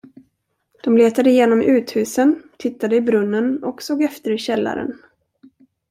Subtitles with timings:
[0.83, 4.97] De letade igenom uthusen, tittade i brunnen och såg efter i källaren.